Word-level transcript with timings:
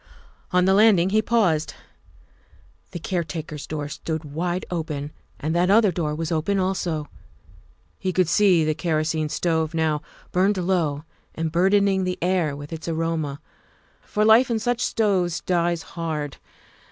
On 0.49 0.65
the 0.65 0.73
landing 0.73 1.11
he 1.11 1.21
paused. 1.21 1.75
The 2.89 2.97
caretaker's 2.97 3.67
door 3.67 3.87
stood 3.87 4.25
wide 4.25 4.65
open 4.71 5.11
and 5.39 5.55
that 5.55 5.69
other 5.69 5.91
door 5.91 6.15
was 6.15 6.31
open 6.31 6.57
also. 6.59 7.07
He 7.99 8.11
could 8.11 8.27
see 8.27 8.65
the 8.65 8.73
kerosene 8.73 9.29
stove 9.29 9.75
now, 9.75 10.01
burned 10.31 10.57
low, 10.57 11.03
and 11.35 11.51
burdening 11.51 12.03
the 12.03 12.17
air 12.19 12.55
with 12.55 12.73
its 12.73 12.87
aroma, 12.87 13.41
for 14.01 14.25
life 14.25 14.49
in 14.49 14.57
such 14.57 14.81
stoves 14.83 15.39
dies 15.41 15.83
hard. 15.83 16.37